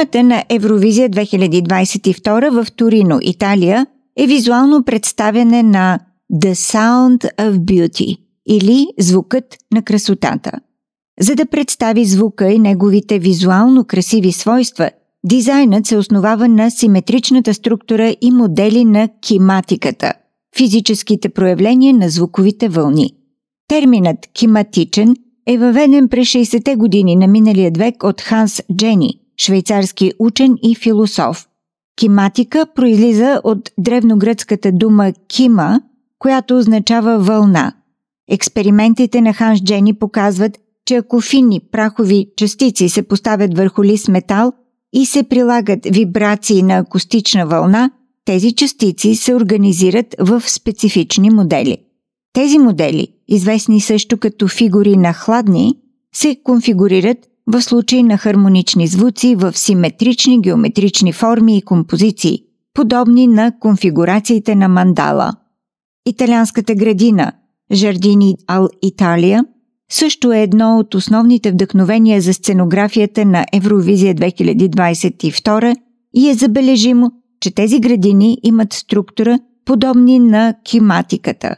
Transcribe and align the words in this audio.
Програмата 0.00 0.22
на 0.22 0.44
Евровизия 0.48 1.10
2022 1.10 2.50
в 2.50 2.72
Торино, 2.72 3.18
Италия 3.22 3.86
е 4.16 4.26
визуално 4.26 4.84
представяне 4.84 5.62
на 5.62 5.98
The 6.32 6.52
Sound 6.52 7.36
of 7.36 7.58
Beauty 7.58 8.16
или 8.48 8.86
Звукът 8.98 9.44
на 9.74 9.82
красотата. 9.82 10.52
За 11.20 11.34
да 11.34 11.46
представи 11.46 12.04
звука 12.04 12.50
и 12.50 12.58
неговите 12.58 13.18
визуално 13.18 13.84
красиви 13.84 14.32
свойства, 14.32 14.90
дизайнът 15.24 15.86
се 15.86 15.96
основава 15.96 16.48
на 16.48 16.70
симетричната 16.70 17.54
структура 17.54 18.16
и 18.20 18.30
модели 18.30 18.84
на 18.84 19.08
киматиката– 19.20 20.12
физическите 20.56 21.28
проявления 21.28 21.94
на 21.94 22.08
звуковите 22.08 22.68
вълни. 22.68 23.10
Терминът 23.68 24.18
киматичен 24.32 25.16
е 25.46 25.58
въведен 25.58 26.08
през 26.08 26.28
60-те 26.28 26.76
години 26.76 27.16
на 27.16 27.26
миналия 27.26 27.70
век 27.78 28.04
от 28.04 28.20
Ханс 28.20 28.62
Джени, 28.76 29.20
швейцарски 29.42 30.12
учен 30.18 30.54
и 30.62 30.74
философ. 30.74 31.46
Киматика 31.96 32.66
произлиза 32.74 33.40
от 33.44 33.70
древногръцката 33.78 34.72
дума 34.72 35.12
кима, 35.28 35.80
която 36.18 36.58
означава 36.58 37.18
вълна. 37.18 37.72
Експериментите 38.30 39.20
на 39.20 39.32
Ханс 39.32 39.62
Джени 39.62 39.94
показват, 39.94 40.58
че 40.86 40.96
ако 40.96 41.20
финни 41.20 41.60
прахови 41.72 42.26
частици 42.36 42.88
се 42.88 43.02
поставят 43.02 43.56
върху 43.56 43.84
лист 43.84 44.08
метал 44.08 44.52
и 44.92 45.06
се 45.06 45.22
прилагат 45.22 45.86
вибрации 45.92 46.62
на 46.62 46.78
акустична 46.78 47.46
вълна, 47.46 47.90
тези 48.24 48.52
частици 48.52 49.14
се 49.14 49.34
организират 49.34 50.14
в 50.18 50.42
специфични 50.46 51.30
модели. 51.30 51.78
Тези 52.32 52.58
модели, 52.58 53.08
известни 53.28 53.80
също 53.80 54.18
като 54.18 54.48
фигури 54.48 54.96
на 54.96 55.12
хладни, 55.12 55.74
се 56.14 56.36
конфигурират 56.44 57.18
в 57.52 57.62
случай 57.62 58.02
на 58.02 58.18
хармонични 58.18 58.86
звуци 58.86 59.36
в 59.36 59.58
симетрични 59.58 60.40
геометрични 60.40 61.12
форми 61.12 61.56
и 61.56 61.62
композиции, 61.62 62.42
подобни 62.74 63.26
на 63.26 63.52
конфигурациите 63.60 64.54
на 64.54 64.68
мандала. 64.68 65.32
Италианската 66.06 66.74
градина 66.74 67.32
Жардини 67.72 68.36
Ал 68.46 68.68
Италия 68.82 69.44
също 69.90 70.32
е 70.32 70.42
едно 70.42 70.78
от 70.78 70.94
основните 70.94 71.50
вдъхновения 71.50 72.20
за 72.20 72.34
сценографията 72.34 73.24
на 73.24 73.46
Евровизия 73.52 74.14
2022 74.14 75.76
и 76.14 76.28
е 76.28 76.34
забележимо, 76.34 77.10
че 77.40 77.54
тези 77.54 77.80
градини 77.80 78.38
имат 78.42 78.72
структура 78.72 79.38
подобни 79.64 80.18
на 80.18 80.54
киматиката. 80.64 81.56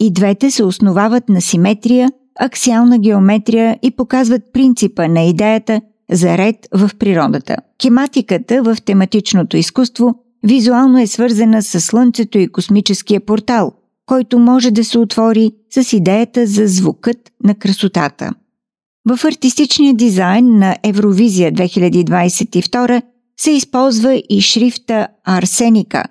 И 0.00 0.12
двете 0.12 0.50
се 0.50 0.64
основават 0.64 1.28
на 1.28 1.40
симетрия, 1.40 2.10
аксиална 2.40 2.98
геометрия 2.98 3.78
и 3.82 3.90
показват 3.90 4.42
принципа 4.52 5.08
на 5.08 5.22
идеята 5.22 5.80
за 6.12 6.38
ред 6.38 6.56
в 6.74 6.90
природата. 6.98 7.56
Кематиката 7.82 8.62
в 8.62 8.76
тематичното 8.84 9.56
изкуство 9.56 10.14
визуално 10.46 10.98
е 10.98 11.06
свързана 11.06 11.62
с 11.62 11.80
Слънцето 11.80 12.38
и 12.38 12.48
космическия 12.48 13.20
портал, 13.20 13.72
който 14.06 14.38
може 14.38 14.70
да 14.70 14.84
се 14.84 14.98
отвори 14.98 15.52
с 15.70 15.92
идеята 15.92 16.46
за 16.46 16.66
звукът 16.66 17.16
на 17.44 17.54
красотата. 17.54 18.32
В 19.08 19.24
артистичния 19.24 19.94
дизайн 19.94 20.58
на 20.58 20.76
Евровизия 20.82 21.52
2022 21.52 23.02
се 23.40 23.50
използва 23.50 24.22
и 24.28 24.40
шрифта 24.40 25.08
Арсеника. 25.24 26.04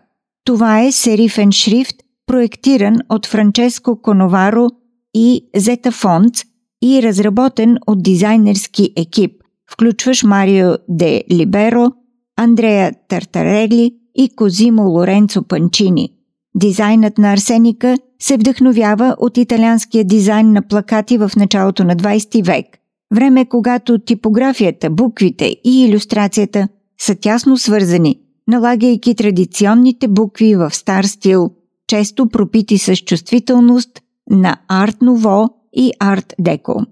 Това 0.46 0.81
е 0.81 0.92
серифен 0.92 1.52
шрифт, 1.52 1.96
проектиран 2.28 2.96
от 3.09 3.26
Франческо 3.26 4.02
Коноваро 4.02 4.68
и 5.13 5.50
Зета 5.56 5.91
Фонц 5.91 6.44
и 6.84 7.03
разработен 7.03 7.78
от 7.88 8.03
дизайнерски 8.03 8.94
екип, 8.97 9.31
включващ 9.72 10.24
Марио 10.24 10.72
де 10.90 11.24
Либеро, 11.31 11.91
Андрея 12.38 12.94
Тартарели 13.07 13.96
и 14.16 14.29
Козимо 14.35 14.84
Лоренцо 14.84 15.44
Панчини. 15.44 16.09
Дизайнът 16.56 17.18
на 17.18 17.34
Арсеника 17.34 17.97
се 18.22 18.38
вдъхновява 18.38 19.16
от 19.19 19.38
италианския 19.38 20.03
дизайн 20.03 20.52
на 20.52 20.68
плакати 20.68 21.18
в 21.18 21.31
началото 21.38 21.84
на 21.84 21.96
20 21.96 22.46
век, 22.46 22.66
време 23.16 23.46
когато 23.46 24.00
типографията, 24.00 24.90
буквите 24.90 25.46
и 25.63 25.85
иллюстрацията 25.85 26.68
са 27.02 27.16
тясно 27.16 27.57
свързани, 27.57 28.19
налагайки 28.47 29.16
традиционните 29.16 30.07
букви 30.07 30.56
в 30.56 30.75
стар 30.75 31.03
стил, 31.03 31.52
често 31.88 32.29
пропити 32.29 32.78
с 32.78 32.96
чувствителност 32.96 34.03
на 34.29 34.57
Арт 34.67 35.01
Ново 35.01 35.50
и 35.73 35.91
Арт 36.00 36.34
Деко. 36.39 36.85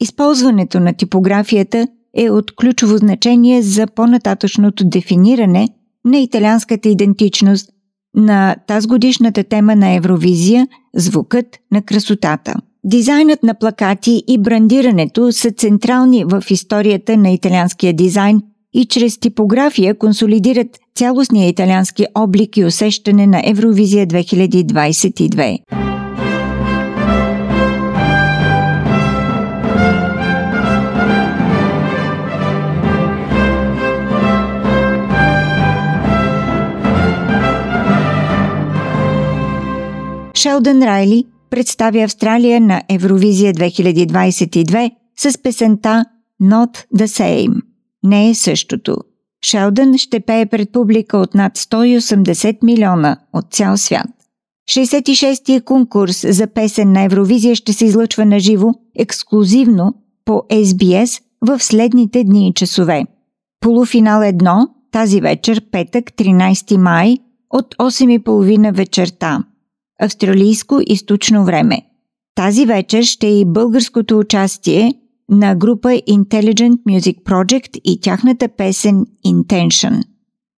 Използването 0.00 0.80
на 0.80 0.92
типографията 0.92 1.86
е 2.16 2.30
от 2.30 2.56
ключово 2.56 2.96
значение 2.96 3.62
за 3.62 3.86
по-нататъчното 3.86 4.84
дефиниране 4.84 5.68
на 6.04 6.18
италианската 6.18 6.88
идентичност 6.88 7.70
на 8.14 8.56
тази 8.66 8.88
годишната 8.88 9.44
тема 9.44 9.76
на 9.76 9.94
Евровизия– 9.94 10.68
звукът 10.94 11.46
на 11.72 11.82
красотата. 11.82 12.54
Дизайнът 12.84 13.42
на 13.42 13.54
плакати 13.54 14.22
и 14.28 14.38
брандирането 14.38 15.32
са 15.32 15.50
централни 15.50 16.24
в 16.24 16.42
историята 16.50 17.16
на 17.16 17.30
италианския 17.30 17.92
дизайн 17.92 18.40
и 18.74 18.84
чрез 18.84 19.18
типография 19.18 19.98
консолидират 19.98 20.78
цялостния 20.94 21.48
италиански 21.48 22.06
облик 22.14 22.56
и 22.56 22.64
усещане 22.64 23.26
на 23.26 23.42
Евровизия 23.44 24.06
2022. 24.06 25.91
Шелдън 40.42 40.82
Райли 40.82 41.24
представя 41.50 42.02
Австралия 42.02 42.60
на 42.60 42.82
Евровизия 42.88 43.54
2022 43.54 44.90
с 45.16 45.42
песента 45.42 46.04
Not 46.42 46.84
the 46.94 47.06
Same. 47.06 47.62
Не 48.02 48.30
е 48.30 48.34
същото. 48.34 48.96
Шелдън 49.46 49.98
ще 49.98 50.20
пее 50.20 50.46
пред 50.46 50.72
публика 50.72 51.18
от 51.18 51.34
над 51.34 51.58
180 51.58 52.56
милиона 52.62 53.16
от 53.32 53.44
цял 53.50 53.76
свят. 53.76 54.06
66-тия 54.70 55.62
конкурс 55.62 56.36
за 56.36 56.46
песен 56.46 56.92
на 56.92 57.02
Евровизия 57.02 57.54
ще 57.54 57.72
се 57.72 57.84
излъчва 57.84 58.24
на 58.24 58.40
живо, 58.40 58.68
ексклюзивно 58.98 59.94
по 60.24 60.42
SBS 60.50 61.22
в 61.40 61.60
следните 61.60 62.24
дни 62.24 62.48
и 62.48 62.54
часове. 62.54 63.04
Полуфинал 63.60 64.20
1 64.20 64.66
тази 64.92 65.20
вечер, 65.20 65.62
петък, 65.72 66.04
13 66.04 66.76
май, 66.76 67.18
от 67.50 67.74
8.30 67.74 68.74
вечерта– 68.74 69.44
австралийско 70.00 70.80
източно 70.86 71.44
време. 71.44 71.82
Тази 72.34 72.66
вечер 72.66 73.02
ще 73.02 73.26
е 73.26 73.40
и 73.40 73.44
българското 73.44 74.18
участие 74.18 74.94
на 75.30 75.54
група 75.54 75.88
Intelligent 75.88 76.76
Music 76.88 77.22
Project 77.22 77.80
и 77.84 78.00
тяхната 78.00 78.48
песен 78.48 79.04
Intention. 79.26 80.02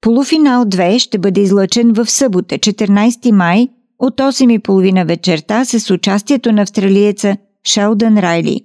Полуфинал 0.00 0.64
2 0.64 0.98
ще 0.98 1.18
бъде 1.18 1.40
излъчен 1.40 1.92
в 1.92 2.10
събота, 2.10 2.54
14 2.54 3.30
май, 3.30 3.68
от 3.98 4.16
8.30 4.16 5.06
вечерта 5.06 5.64
с 5.64 5.90
участието 5.90 6.52
на 6.52 6.62
австралиеца 6.62 7.36
Шелдън 7.66 8.18
Райли. 8.18 8.60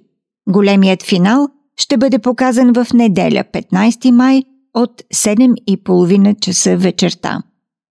Големият 0.48 1.02
финал 1.02 1.48
ще 1.76 1.96
бъде 1.96 2.18
показан 2.18 2.72
в 2.72 2.86
неделя, 2.94 3.44
15 3.52 4.10
май, 4.10 4.42
от 4.74 5.02
7.30 5.14 6.40
часа 6.40 6.76
вечерта. 6.76 7.42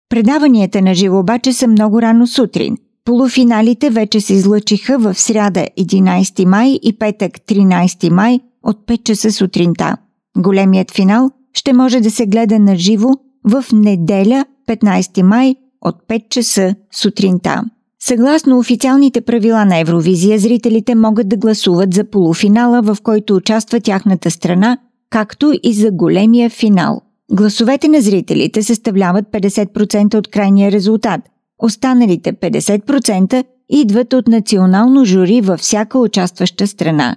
Предаванията 0.09 0.81
на 0.81 0.93
живо 0.93 1.19
обаче 1.19 1.53
са 1.53 1.67
много 1.67 2.01
рано 2.01 2.27
сутрин. 2.27 2.77
Полуфиналите 3.05 3.89
вече 3.89 4.21
се 4.21 4.33
излъчиха 4.33 4.97
в 4.97 5.19
сряда 5.19 5.65
11 5.79 6.45
май 6.45 6.79
и 6.83 6.93
петък 6.99 7.31
13 7.31 8.09
май 8.09 8.39
от 8.63 8.77
5 8.87 9.03
часа 9.03 9.31
сутринта. 9.31 9.97
Големият 10.37 10.91
финал 10.91 11.29
ще 11.53 11.73
може 11.73 11.99
да 11.99 12.11
се 12.11 12.25
гледа 12.25 12.59
на 12.59 12.75
живо 12.75 13.09
в 13.43 13.65
неделя 13.73 14.45
15 14.67 15.21
май 15.21 15.55
от 15.81 15.95
5 16.09 16.29
часа 16.29 16.75
сутринта. 16.91 17.63
Съгласно 17.99 18.59
официалните 18.59 19.21
правила 19.21 19.65
на 19.65 19.79
Евровизия, 19.79 20.39
зрителите 20.39 20.95
могат 20.95 21.29
да 21.29 21.37
гласуват 21.37 21.93
за 21.93 22.03
полуфинала, 22.03 22.81
в 22.81 22.97
който 23.03 23.35
участва 23.35 23.79
тяхната 23.79 24.31
страна, 24.31 24.77
както 25.09 25.53
и 25.63 25.73
за 25.73 25.91
големия 25.91 26.49
финал. 26.49 27.01
Гласовете 27.31 27.87
на 27.87 28.01
зрителите 28.01 28.63
съставляват 28.63 29.25
50% 29.25 30.15
от 30.15 30.27
крайния 30.27 30.71
резултат. 30.71 31.21
Останалите 31.59 32.33
50% 32.33 33.43
идват 33.69 34.13
от 34.13 34.27
национално 34.27 35.05
жури 35.05 35.41
във 35.41 35.59
всяка 35.59 35.99
участваща 35.99 36.67
страна. 36.67 37.15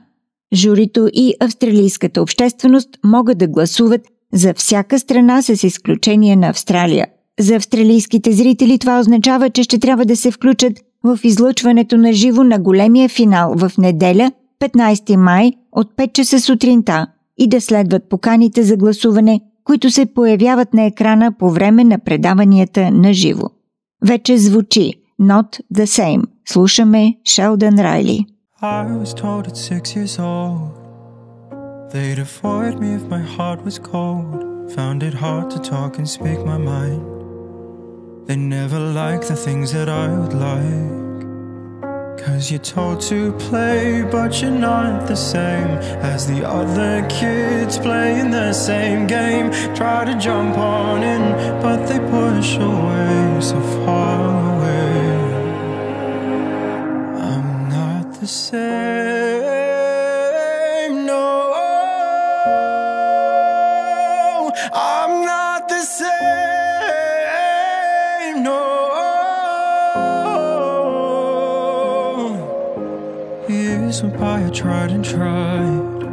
Журито 0.54 1.08
и 1.12 1.34
австралийската 1.40 2.22
общественост 2.22 2.88
могат 3.04 3.38
да 3.38 3.48
гласуват 3.48 4.00
за 4.32 4.54
всяка 4.54 4.98
страна 4.98 5.42
с 5.42 5.62
изключение 5.62 6.36
на 6.36 6.48
Австралия. 6.48 7.06
За 7.40 7.56
австралийските 7.56 8.32
зрители 8.32 8.78
това 8.78 9.00
означава, 9.00 9.50
че 9.50 9.62
ще 9.62 9.78
трябва 9.78 10.04
да 10.04 10.16
се 10.16 10.30
включат 10.30 10.72
в 11.04 11.18
излъчването 11.24 11.96
на 11.96 12.12
живо 12.12 12.44
на 12.44 12.58
големия 12.58 13.08
финал 13.08 13.54
в 13.56 13.72
неделя, 13.78 14.32
15 14.60 15.16
май 15.16 15.52
от 15.72 15.96
5 15.96 16.12
часа 16.12 16.40
сутринта 16.40 17.06
и 17.38 17.48
да 17.48 17.60
следват 17.60 18.08
поканите 18.08 18.62
за 18.62 18.76
гласуване 18.76 19.40
които 19.64 19.90
се 19.90 20.06
появяват 20.06 20.74
на 20.74 20.84
екрана 20.84 21.32
по 21.32 21.50
време 21.50 21.84
на 21.84 21.98
предаванията 21.98 22.90
на 22.90 23.12
живо. 23.12 23.46
Вече 24.06 24.38
звучи 24.38 24.94
Not 25.20 25.60
the 25.74 25.84
Same. 25.84 26.22
Слушаме 26.48 27.14
Шелдън 27.24 27.78
Райли. 27.78 28.26
I 28.62 28.84
was 29.02 29.14
told 29.14 29.42
at 29.48 29.56
six 29.56 29.82
years 29.96 30.18
old 30.18 30.80
They'd 31.92 32.20
avoid 32.28 32.74
me 32.82 32.88
if 32.98 33.04
my 33.16 33.22
heart 33.36 33.60
was 33.64 33.78
cold 33.92 34.38
Found 34.76 35.02
it 35.08 35.14
hard 35.14 35.46
to 35.54 35.58
talk 35.72 35.92
and 35.98 36.06
speak 36.16 36.40
my 36.52 36.58
mind 36.74 37.02
They 38.26 38.36
never 38.36 38.78
like 39.02 39.22
the 39.30 39.40
things 39.46 39.72
that 39.72 39.88
I 39.88 40.06
would 40.18 40.34
like 40.34 41.09
Cause 42.20 42.50
you're 42.50 42.60
told 42.60 43.00
to 43.02 43.32
play, 43.32 44.02
but 44.02 44.42
you're 44.42 44.50
not 44.50 45.06
the 45.08 45.16
same 45.16 45.70
as 46.02 46.26
the 46.26 46.46
other 46.46 47.06
kids 47.08 47.78
playing 47.78 48.30
the 48.30 48.52
same 48.52 49.06
game. 49.06 49.50
Try 49.74 50.04
to 50.04 50.14
jump 50.18 50.58
on 50.58 51.02
in, 51.02 51.32
but 51.62 51.86
they 51.86 51.98
push 51.98 52.56
away 52.56 53.40
so 53.40 53.58
far 53.86 54.54
away. 54.54 55.16
I'm 57.30 57.70
not 57.70 58.12
the 58.20 58.26
same, 58.26 58.60
no. 61.06 61.30
I'm 64.74 65.24
not 65.24 65.68
the 65.70 65.80
same, 65.80 66.10
no. 68.42 68.69
By, 73.90 74.46
I 74.46 74.50
tried 74.50 74.92
and 74.92 75.04
tried. 75.04 76.04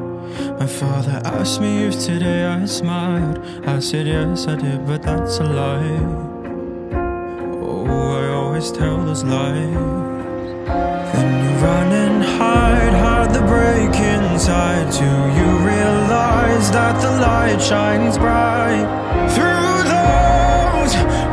My 0.60 0.66
father 0.66 1.22
asked 1.24 1.62
me 1.62 1.84
if 1.84 1.94
today 2.04 2.44
I 2.44 2.66
smiled. 2.66 3.38
I 3.68 3.78
said 3.78 4.08
yes, 4.08 4.48
I 4.48 4.56
did, 4.56 4.88
but 4.88 5.04
that's 5.04 5.38
a 5.38 5.44
lie. 5.44 6.00
Oh, 7.62 7.86
I 7.86 8.34
always 8.34 8.72
tell 8.72 8.98
those 9.06 9.24
lies. 9.24 9.76
Then 11.14 11.30
you 11.44 11.52
run 11.64 11.92
and 11.92 12.24
hide, 12.24 12.94
hide 12.94 13.32
the 13.32 13.42
break 13.42 13.96
inside. 13.96 14.92
Do 14.92 15.06
you 15.40 15.50
realize 15.64 16.72
that 16.72 17.00
the 17.00 17.12
light 17.22 17.62
shines 17.62 18.18
bright 18.18 18.88
through 19.36 19.84
those? 19.94 21.27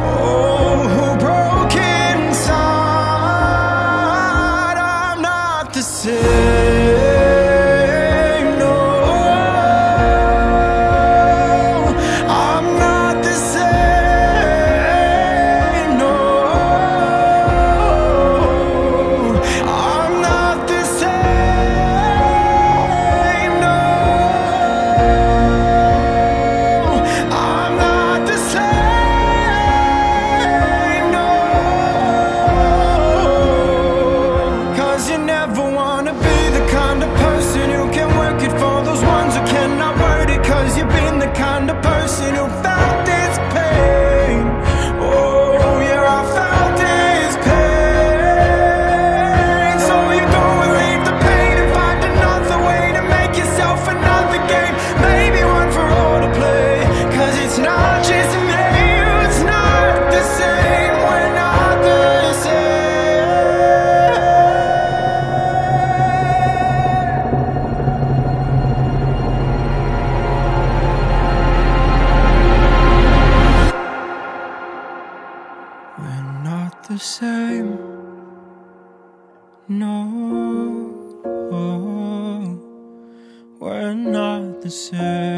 the 84.64 84.70
surface. 84.70 85.33